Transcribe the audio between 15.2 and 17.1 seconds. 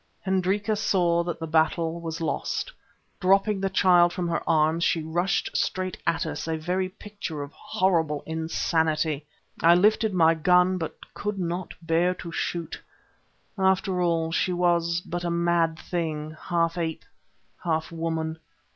a mad thing, half ape,